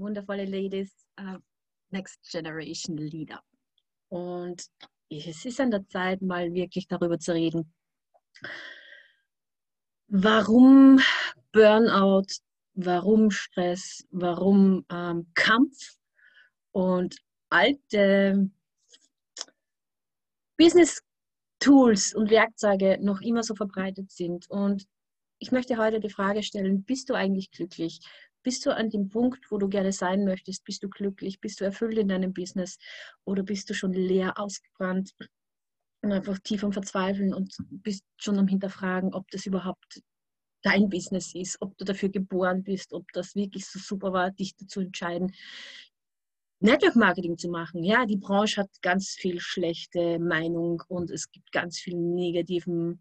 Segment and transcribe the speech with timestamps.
[0.00, 1.38] wundervolle Ladies, uh,
[1.90, 3.40] Next Generation Leader.
[4.08, 4.64] Und
[5.08, 7.72] es ist an der Zeit, mal wirklich darüber zu reden,
[10.08, 11.00] warum
[11.52, 12.26] Burnout,
[12.74, 15.96] warum Stress, warum ähm, Kampf
[16.72, 17.16] und
[17.48, 18.50] alte
[20.56, 21.02] Business
[21.58, 24.48] Tools und Werkzeuge noch immer so verbreitet sind.
[24.50, 24.86] Und
[25.38, 28.00] ich möchte heute die Frage stellen, bist du eigentlich glücklich?
[28.42, 30.64] Bist du an dem Punkt, wo du gerne sein möchtest?
[30.64, 31.40] Bist du glücklich?
[31.40, 32.78] Bist du erfüllt in deinem Business?
[33.24, 35.12] Oder bist du schon leer ausgebrannt
[36.02, 40.00] und einfach tief am Verzweifeln und bist schon am Hinterfragen, ob das überhaupt
[40.62, 44.56] dein Business ist, ob du dafür geboren bist, ob das wirklich so super war, dich
[44.56, 45.32] dazu entscheiden,
[46.62, 47.82] Network Marketing zu machen.
[47.82, 53.00] Ja, die Branche hat ganz viel schlechte Meinung und es gibt ganz viel negativen,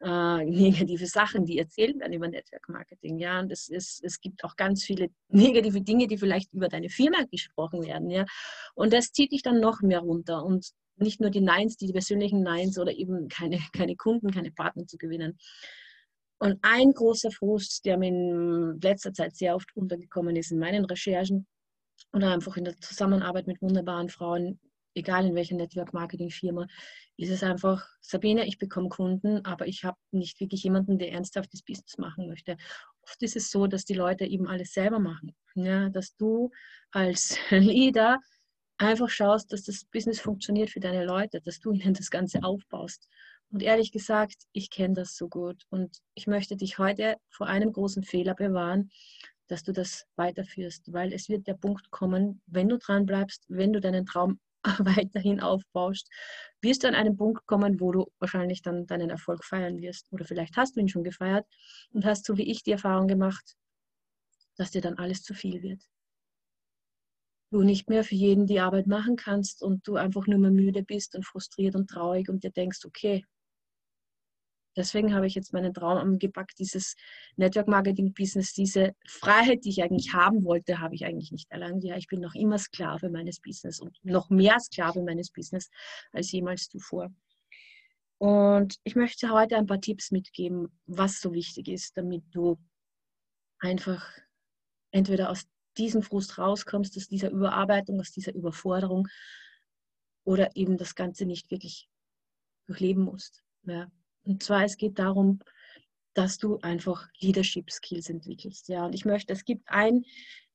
[0.00, 3.18] äh, negative Sachen, die erzählt werden über Network Marketing.
[3.18, 6.88] Ja, und es, ist, es gibt auch ganz viele negative Dinge, die vielleicht über deine
[6.88, 8.10] Firma gesprochen werden.
[8.10, 8.24] Ja,
[8.74, 11.92] und das zieht dich dann noch mehr runter und nicht nur die Neins, die, die
[11.92, 15.38] persönlichen Neins oder eben keine, keine Kunden, keine Partner zu gewinnen.
[16.40, 20.84] Und ein großer Frust, der mir in letzter Zeit sehr oft untergekommen ist in meinen
[20.84, 21.46] Recherchen,
[22.12, 24.60] oder einfach in der Zusammenarbeit mit wunderbaren Frauen,
[24.94, 26.66] egal in welcher Network-Marketing-Firma,
[27.16, 31.52] ist es einfach, Sabine, ich bekomme Kunden, aber ich habe nicht wirklich jemanden, der ernsthaft
[31.52, 32.56] das Business machen möchte.
[33.02, 35.34] Oft ist es so, dass die Leute eben alles selber machen.
[35.54, 36.50] Ja, dass du
[36.90, 38.18] als Leader
[38.78, 43.08] einfach schaust, dass das Business funktioniert für deine Leute, dass du ihnen das Ganze aufbaust.
[43.50, 47.72] Und ehrlich gesagt, ich kenne das so gut und ich möchte dich heute vor einem
[47.72, 48.90] großen Fehler bewahren,
[49.48, 53.72] dass du das weiterführst, weil es wird der Punkt kommen, wenn du dran bleibst, wenn
[53.72, 54.38] du deinen Traum
[54.78, 56.08] weiterhin aufbaust,
[56.60, 60.12] wirst du an einen Punkt kommen, wo du wahrscheinlich dann deinen Erfolg feiern wirst.
[60.12, 61.46] Oder vielleicht hast du ihn schon gefeiert
[61.90, 63.56] und hast so wie ich die Erfahrung gemacht,
[64.56, 65.82] dass dir dann alles zu viel wird.
[67.50, 70.82] Du nicht mehr für jeden die Arbeit machen kannst und du einfach nur mehr müde
[70.82, 73.24] bist und frustriert und traurig und dir denkst, okay,
[74.78, 76.94] Deswegen habe ich jetzt meinen Traum angepackt, dieses
[77.34, 81.82] Network Marketing Business, diese Freiheit, die ich eigentlich haben wollte, habe ich eigentlich nicht erlangt.
[81.82, 85.68] Ja, ich bin noch immer Sklave meines Business und noch mehr Sklave meines Business
[86.12, 87.10] als jemals zuvor.
[88.18, 92.56] Und ich möchte heute ein paar Tipps mitgeben, was so wichtig ist, damit du
[93.58, 94.08] einfach
[94.92, 95.44] entweder aus
[95.76, 99.08] diesem Frust rauskommst, aus dieser Überarbeitung, aus dieser Überforderung
[100.22, 101.88] oder eben das Ganze nicht wirklich
[102.66, 103.42] durchleben musst.
[103.64, 103.90] Ja.
[104.28, 105.40] Und zwar, es geht darum,
[106.12, 108.68] dass du einfach Leadership Skills entwickelst.
[108.68, 110.04] Ja, und ich möchte, es gibt ein,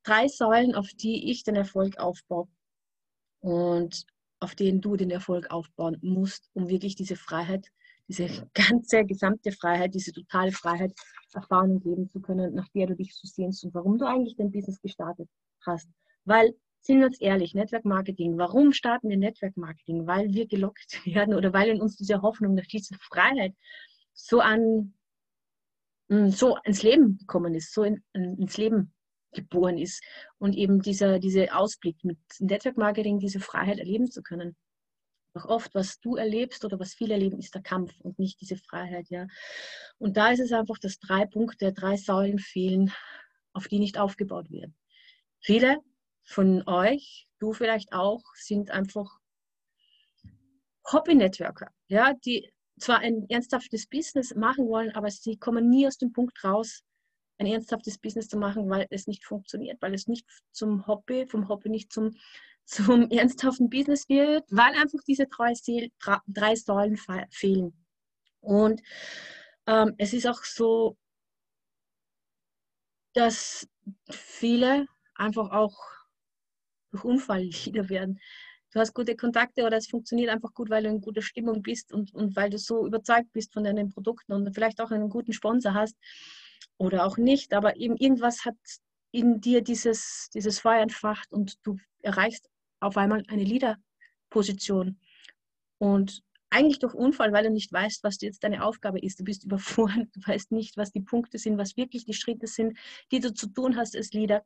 [0.03, 2.47] drei Säulen, auf die ich den Erfolg aufbaue
[3.39, 4.06] und
[4.39, 7.69] auf denen du den Erfolg aufbauen musst, um wirklich diese Freiheit,
[8.07, 10.94] diese ganze gesamte Freiheit, diese totale Freiheit
[11.33, 14.35] erfahren und leben zu können, nach der du dich so sehnst und warum du eigentlich
[14.35, 15.29] dein Business gestartet
[15.62, 15.89] hast.
[16.25, 20.05] Weil sind wir uns ehrlich, Network Marketing, warum starten wir Network Marketing?
[20.05, 23.53] Weil wir gelockt werden oder weil in uns diese Hoffnung nach dieser Freiheit
[24.13, 24.94] so an
[26.09, 28.94] hm, so ins Leben gekommen ist, so in, ins Leben
[29.31, 30.03] geboren ist
[30.38, 34.55] und eben dieser diese Ausblick mit Network Marketing, diese Freiheit erleben zu können.
[35.35, 38.57] Auch oft, was du erlebst oder was viele erleben, ist der Kampf und nicht diese
[38.57, 39.25] Freiheit, ja.
[39.97, 42.91] Und da ist es einfach, dass drei Punkte, drei Säulen fehlen,
[43.53, 44.75] auf die nicht aufgebaut werden.
[45.39, 45.79] Viele
[46.23, 49.19] von euch, du vielleicht auch, sind einfach
[50.91, 56.12] Hobby-Networker, ja, die zwar ein ernsthaftes Business machen wollen, aber sie kommen nie aus dem
[56.12, 56.83] Punkt raus,
[57.38, 61.47] ein ernsthaftes Business zu machen, weil es nicht funktioniert, weil es nicht zum Hobby, vom
[61.50, 62.16] Hobby nicht zum,
[62.66, 65.53] zum ernsthaften Business wird, weil einfach diese drei,
[66.28, 66.97] drei Säulen
[67.29, 67.73] fehlen.
[68.39, 68.81] Und
[69.67, 70.97] ähm, es ist auch so,
[73.13, 73.67] dass
[74.09, 75.78] viele einfach auch
[76.94, 78.19] durch Unfall Leader werden.
[78.72, 81.92] Du hast gute Kontakte oder es funktioniert einfach gut, weil du in guter Stimmung bist
[81.92, 85.34] und, und weil du so überzeugt bist von deinen Produkten und vielleicht auch einen guten
[85.34, 85.95] Sponsor hast
[86.78, 88.56] oder auch nicht, aber eben irgendwas hat
[89.12, 92.50] in dir dieses, dieses Feuer entfacht und du erreichst
[92.80, 95.00] auf einmal eine Leader-Position.
[95.78, 96.24] Und
[96.54, 99.19] eigentlich durch Unfall, weil du nicht weißt, was jetzt deine Aufgabe ist.
[99.19, 102.78] Du bist überfordert, du weißt nicht, was die Punkte sind, was wirklich die Schritte sind,
[103.12, 104.44] die du zu tun hast als Leader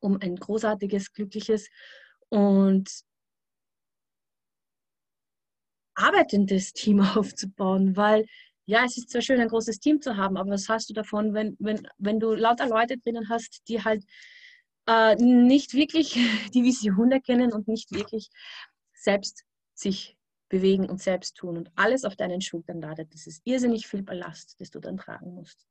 [0.00, 1.68] um ein großartiges, glückliches
[2.28, 2.90] und
[5.94, 8.26] arbeitendes Team aufzubauen, weil
[8.68, 11.34] ja, es ist zwar schön, ein großes Team zu haben, aber was hast du davon,
[11.34, 14.04] wenn, wenn, wenn du lauter Leute drinnen hast, die halt
[14.86, 16.14] äh, nicht wirklich
[16.54, 18.28] die Vision erkennen und nicht wirklich
[18.92, 19.44] selbst
[19.74, 20.16] sich
[20.48, 23.12] bewegen und selbst tun und alles auf deinen Schultern ladet.
[23.12, 25.66] Das ist irrsinnig viel Ballast, das du dann tragen musst.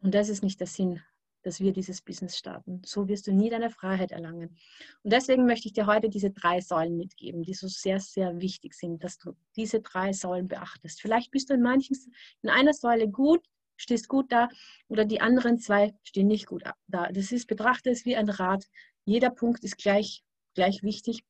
[0.00, 1.00] Und das ist nicht der Sinn
[1.42, 2.82] dass wir dieses Business starten.
[2.84, 4.56] So wirst du nie deine Freiheit erlangen.
[5.02, 8.74] Und deswegen möchte ich dir heute diese drei Säulen mitgeben, die so sehr, sehr wichtig
[8.74, 11.00] sind, dass du diese drei Säulen beachtest.
[11.00, 11.96] Vielleicht bist du in manchen,
[12.42, 13.44] in einer Säule gut,
[13.76, 14.48] stehst gut da
[14.88, 17.08] oder die anderen zwei stehen nicht gut da.
[17.12, 18.64] Das ist, betrachte es wie ein Rad.
[19.04, 20.22] Jeder Punkt ist gleich,
[20.54, 21.24] gleich wichtig,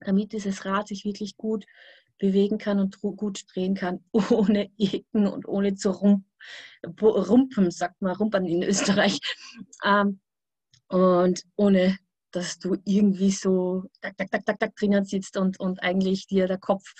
[0.00, 1.66] damit dieses Rad sich wirklich gut
[2.18, 5.90] bewegen kann und gut drehen kann, ohne Ecken und ohne zu
[7.00, 9.18] rumpen, sagt man, rumpern in Österreich.
[9.84, 10.20] Ähm,
[10.88, 11.98] und ohne,
[12.32, 16.46] dass du irgendwie so tak, tak, tak, tak, tak drinnen sitzt und, und eigentlich dir
[16.46, 16.94] der Kopf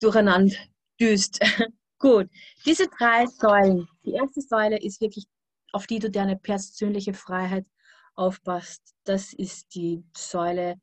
[0.00, 0.56] durcheinander
[1.00, 1.40] düst.
[1.98, 2.28] Gut,
[2.64, 3.88] diese drei Säulen.
[4.04, 5.26] Die erste Säule ist wirklich,
[5.72, 7.66] auf die du deine persönliche Freiheit
[8.14, 8.94] aufpasst.
[9.04, 10.76] Das ist die Säule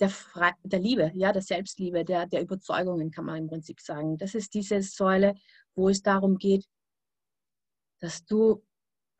[0.00, 4.16] der, Fre der Liebe, ja, der Selbstliebe, der, der Überzeugungen, kann man im Prinzip sagen.
[4.16, 5.34] Das ist diese Säule,
[5.74, 6.66] wo es darum geht,
[8.00, 8.62] dass du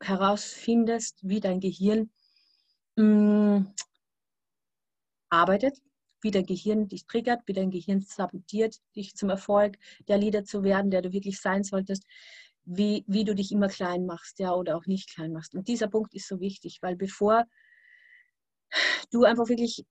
[0.01, 2.11] herausfindest, wie dein Gehirn
[2.95, 3.73] mh, mm,
[5.29, 5.81] arbeitet,
[6.21, 9.77] wie dein Gehirn dich triggert, wie dein Gehirn sabotiert, dich zum Erfolg
[10.07, 12.03] der Leader zu werden, der du wirklich sein solltest,
[12.65, 15.55] wie, wie du dich immer klein machst, ja, oder auch nicht klein machst.
[15.55, 17.45] Und dieser Punkt ist so wichtig, weil bevor
[19.11, 19.85] du einfach wirklich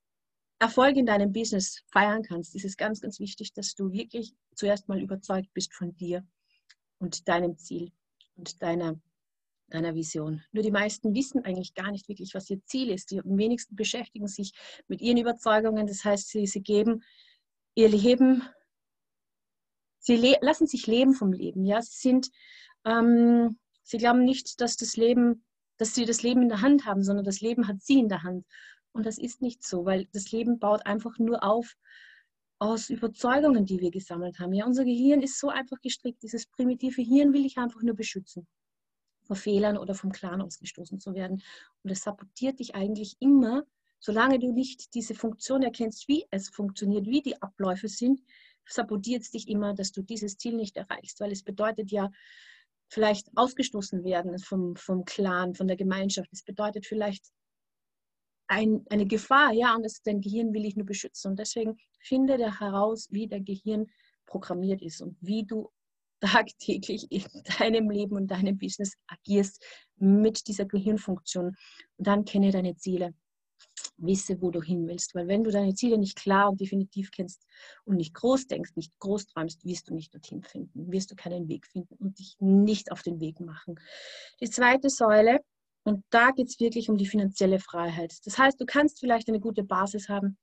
[0.58, 4.88] Erfolg in deinem Business feiern kannst, ist es ganz, ganz wichtig, dass du wirklich zuerst
[4.88, 6.26] mal überzeugt bist von dir
[6.98, 7.92] und deinem Ziel
[8.36, 8.98] und deiner,
[9.68, 10.42] deiner Vision.
[10.52, 13.10] Nur die meisten wissen eigentlich gar nicht wirklich, was ihr Ziel ist.
[13.10, 14.52] Die wenigsten beschäftigen sich
[14.88, 15.86] mit ihren Überzeugungen.
[15.86, 17.02] Das heißt, sie, sie geben
[17.74, 18.42] ihr Leben,
[19.98, 21.64] sie lassen sich leben vom Leben.
[21.64, 21.82] Ja?
[21.82, 22.30] Sie, sind,
[22.84, 25.42] ähm, sie glauben nicht, dass das Leben
[25.78, 28.22] dass sie das Leben in der Hand haben, sondern das Leben hat sie in der
[28.22, 28.46] Hand.
[28.92, 31.76] Und das ist nicht so, weil das Leben baut einfach nur auf
[32.58, 34.52] aus Überzeugungen, die wir gesammelt haben.
[34.54, 36.22] Ja, unser Gehirn ist so einfach gestrickt.
[36.22, 38.46] Dieses primitive Hirn will ich einfach nur beschützen
[39.26, 41.42] vor Fehlern oder vom Clan ausgestoßen zu werden.
[41.82, 43.64] Und es sabotiert dich eigentlich immer,
[43.98, 48.20] solange du nicht diese Funktion erkennst, wie es funktioniert, wie die Abläufe sind,
[48.68, 52.10] sabotiert es dich immer, dass du dieses Ziel nicht erreichst, weil es bedeutet ja
[52.88, 56.28] vielleicht ausgestoßen werden vom, vom Clan, von der Gemeinschaft.
[56.32, 57.26] Es bedeutet vielleicht
[58.48, 61.30] ein, eine Gefahr, ja, und das, dein Gehirn will ich nur beschützen.
[61.30, 63.86] Und deswegen finde da heraus, wie dein Gehirn
[64.26, 65.70] programmiert ist und wie du
[66.20, 67.24] tagtäglich in
[67.58, 69.64] deinem Leben und deinem Business agierst
[69.96, 71.56] mit dieser Gehirnfunktion.
[71.96, 73.14] Und dann kenne deine Ziele.
[73.98, 75.14] Wisse, wo du hin willst.
[75.14, 77.46] Weil wenn du deine Ziele nicht klar und definitiv kennst
[77.84, 81.48] und nicht groß denkst, nicht groß träumst, wirst du nicht dorthin finden, wirst du keinen
[81.48, 83.80] Weg finden und dich nicht auf den Weg machen.
[84.40, 85.40] Die zweite Säule
[85.86, 88.12] und da geht es wirklich um die finanzielle Freiheit.
[88.24, 90.36] Das heißt, du kannst vielleicht eine gute Basis haben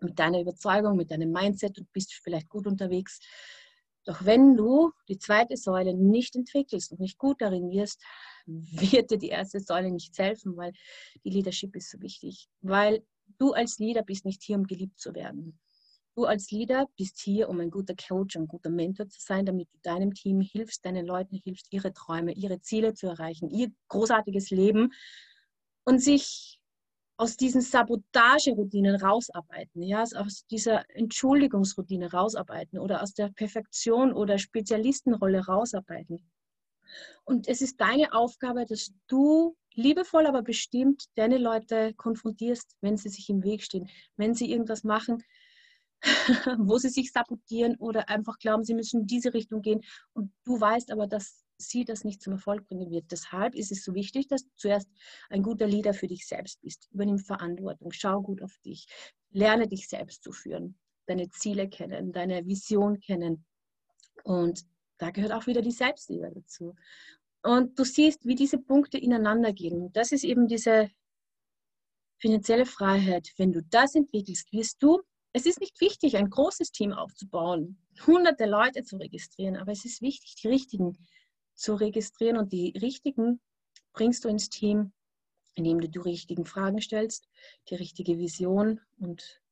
[0.00, 3.20] mit deiner Überzeugung, mit deinem Mindset und bist vielleicht gut unterwegs.
[4.04, 8.02] Doch wenn du die zweite Säule nicht entwickelst und nicht gut darin wirst,
[8.46, 10.72] wird dir die erste Säule nicht helfen, weil
[11.22, 12.48] die Leadership ist so wichtig.
[12.62, 13.04] Weil
[13.38, 15.60] du als Leader bist nicht hier, um geliebt zu werden.
[16.18, 19.68] Du als Leader bist hier, um ein guter Coach ein guter Mentor zu sein, damit
[19.72, 24.50] du deinem Team hilfst, deinen Leuten hilfst, ihre Träume, ihre Ziele zu erreichen, ihr großartiges
[24.50, 24.92] Leben
[25.84, 26.58] und sich
[27.18, 35.46] aus diesen Sabotageroutinen rausarbeiten, ja, aus dieser Entschuldigungsroutine rausarbeiten oder aus der Perfektion oder Spezialistenrolle
[35.46, 36.28] rausarbeiten.
[37.22, 43.08] Und es ist deine Aufgabe, dass du liebevoll, aber bestimmt deine Leute konfrontierst, wenn sie
[43.08, 45.22] sich im Weg stehen, wenn sie irgendwas machen,
[46.58, 49.80] wo sie sich sabotieren oder einfach glauben, sie müssen in diese Richtung gehen.
[50.12, 53.10] Und du weißt aber, dass sie das nicht zum Erfolg bringen wird.
[53.10, 54.88] Deshalb ist es so wichtig, dass du zuerst
[55.28, 56.88] ein guter Leader für dich selbst bist.
[56.92, 58.86] Übernimm Verantwortung, schau gut auf dich,
[59.30, 63.44] lerne dich selbst zu führen, deine Ziele kennen, deine Vision kennen.
[64.22, 64.64] Und
[64.98, 66.74] da gehört auch wieder die Selbstliebe dazu.
[67.42, 69.92] Und du siehst, wie diese Punkte ineinander gehen.
[69.92, 70.90] Das ist eben diese
[72.20, 73.32] finanzielle Freiheit.
[73.36, 75.00] Wenn du das entwickelst, wirst du
[75.32, 80.00] es ist nicht wichtig, ein großes Team aufzubauen, hunderte Leute zu registrieren, aber es ist
[80.00, 80.96] wichtig, die richtigen
[81.54, 83.40] zu registrieren und die richtigen
[83.92, 84.92] bringst du ins Team,
[85.54, 87.28] indem du die richtigen Fragen stellst,
[87.68, 89.42] die richtige Vision und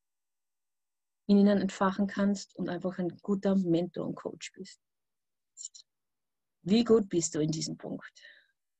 [1.26, 4.80] in ihnen entfachen kannst und einfach ein guter Mentor und Coach bist.
[6.62, 8.12] Wie gut bist du in diesem Punkt?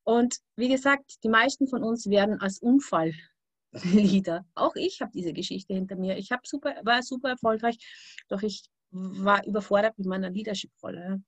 [0.04, 3.12] Und wie gesagt, die meisten von uns werden als Unfall
[3.84, 4.46] Lieder.
[4.54, 6.16] Auch ich habe diese Geschichte hinter mir.
[6.16, 7.78] Ich super, war super erfolgreich,
[8.28, 11.22] doch ich war überfordert mit meiner Leadership-Rolle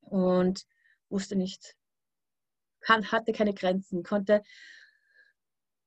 [0.00, 0.64] und
[1.08, 1.74] wusste nicht,
[2.80, 4.42] kann, hatte keine Grenzen, konnte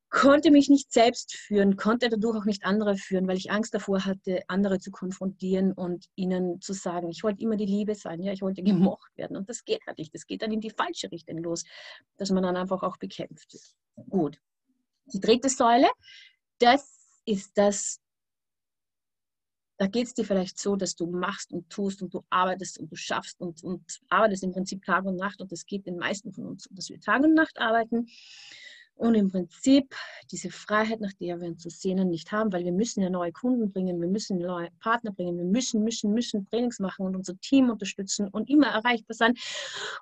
[0.09, 4.05] konnte mich nicht selbst führen, konnte dadurch auch nicht andere führen, weil ich Angst davor
[4.05, 8.31] hatte, andere zu konfrontieren und ihnen zu sagen, ich wollte immer die Liebe sein, ja,
[8.31, 11.11] ich wollte gemocht werden und das geht halt nicht, das geht dann in die falsche
[11.11, 11.65] Richtung los,
[12.15, 13.57] dass man dann einfach auch bekämpft.
[14.09, 14.39] Gut.
[15.13, 15.89] Die dritte Säule,
[16.59, 17.99] das ist das,
[19.79, 22.91] da geht es dir vielleicht so, dass du machst und tust und du arbeitest und
[22.91, 26.33] du schaffst und, und arbeitest im Prinzip Tag und Nacht und das geht den meisten
[26.33, 28.07] von uns dass wir Tag und Nacht arbeiten
[28.97, 29.95] und im Prinzip
[30.31, 33.31] diese Freiheit, nach der wir uns zu sehnen, nicht haben, weil wir müssen ja neue
[33.31, 37.37] Kunden bringen, wir müssen neue Partner bringen, wir müssen, müssen, müssen Trainings machen und unser
[37.39, 39.35] Team unterstützen und immer erreichbar sein.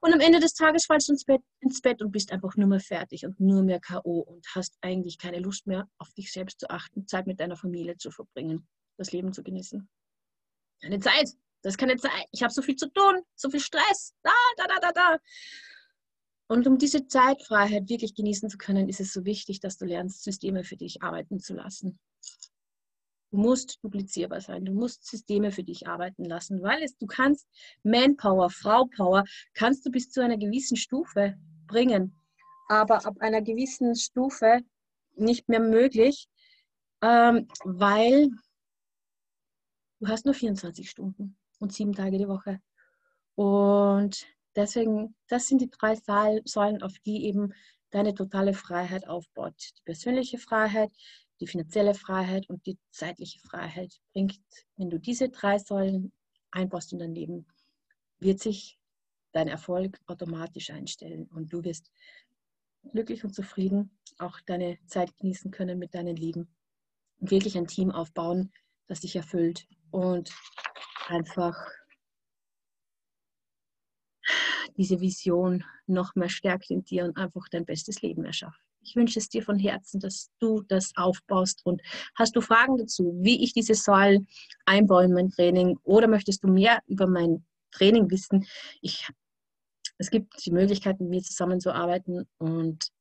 [0.01, 2.67] Und am Ende des Tages fallst du ins Bett, ins Bett und bist einfach nur
[2.67, 4.21] mehr fertig und nur mehr K.O.
[4.21, 7.97] und hast eigentlich keine Lust mehr, auf dich selbst zu achten, Zeit mit deiner Familie
[7.97, 8.65] zu verbringen,
[8.97, 9.87] das Leben zu genießen.
[10.81, 11.29] Keine Zeit.
[11.63, 12.11] Das ist keine Zeit.
[12.31, 14.13] Ich habe so viel zu tun, so viel Stress.
[14.21, 15.17] Da, da, da, da, da.
[16.47, 20.23] Und um diese Zeitfreiheit wirklich genießen zu können, ist es so wichtig, dass du lernst,
[20.23, 21.99] Systeme für dich arbeiten zu lassen.
[23.31, 27.47] Du musst duplizierbar sein, du musst Systeme für dich arbeiten lassen, weil es, du kannst
[27.83, 31.35] Manpower, Fraupower, kannst du bis zu einer gewissen Stufe
[31.67, 32.15] bringen,
[32.69, 34.61] aber ab einer gewissen Stufe
[35.15, 36.27] nicht mehr möglich,
[37.01, 38.29] ähm, weil
[39.99, 42.61] du hast nur 24 Stunden und sieben Tage die Woche.
[43.35, 44.25] Und
[44.55, 47.53] Deswegen, das sind die drei Säulen, auf die eben
[47.91, 49.55] deine totale Freiheit aufbaut.
[49.77, 50.91] Die persönliche Freiheit,
[51.39, 54.39] die finanzielle Freiheit und die zeitliche Freiheit bringt,
[54.77, 56.13] wenn du diese drei Säulen
[56.51, 57.45] einbaust in dein Leben,
[58.19, 58.79] wird sich
[59.33, 61.91] dein Erfolg automatisch einstellen und du wirst
[62.91, 66.47] glücklich und zufrieden auch deine Zeit genießen können mit deinen Lieben
[67.19, 68.53] und wirklich ein Team aufbauen,
[68.87, 70.31] das dich erfüllt und
[71.07, 71.55] einfach
[74.77, 78.59] diese Vision noch mehr stärkt in dir und einfach dein bestes Leben erschafft.
[78.81, 81.65] Ich wünsche es dir von Herzen, dass du das aufbaust.
[81.65, 81.81] Und
[82.13, 84.27] hast du Fragen dazu, wie ich diese Säulen
[84.65, 88.45] einbaue in mein Training oder möchtest du mehr über mein Training wissen?
[88.81, 89.07] Ich,
[89.97, 92.91] es gibt die Möglichkeit, mit mir zusammenzuarbeiten und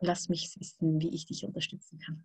[0.00, 2.24] lass mich wissen, wie ich dich unterstützen kann.